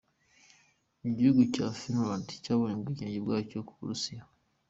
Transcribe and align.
Igihugu 1.09 1.41
cya 1.53 1.67
Finland 1.79 2.27
cyabonye 2.43 2.75
ubwigenge 2.77 3.17
bwacyo 3.25 3.57
ku 3.67 3.73
burusiya. 3.79 4.23